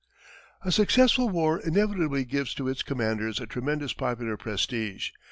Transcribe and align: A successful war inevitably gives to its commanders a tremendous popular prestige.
A 0.63 0.71
successful 0.71 1.29
war 1.29 1.59
inevitably 1.59 2.25
gives 2.25 2.55
to 2.55 2.67
its 2.67 2.81
commanders 2.81 3.39
a 3.39 3.45
tremendous 3.45 3.93
popular 3.93 4.35
prestige. 4.35 5.11